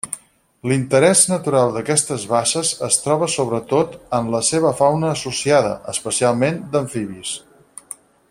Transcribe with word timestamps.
L'interès 0.69 1.19
natural 1.31 1.73
d'aquestes 1.75 2.23
basses 2.31 2.71
es 2.87 2.97
troba 3.03 3.29
sobretot 3.35 3.93
en 4.21 4.33
la 4.37 4.41
seva 4.49 4.73
fauna 4.81 5.13
associada, 5.19 5.75
especialment 5.95 6.59
d'amfibis. 6.73 7.37